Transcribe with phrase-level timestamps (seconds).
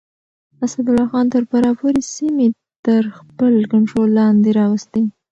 [0.65, 2.47] اسدالله خان تر فراه پورې سيمې
[2.85, 5.01] تر خپل کنټرول لاندې راوستې.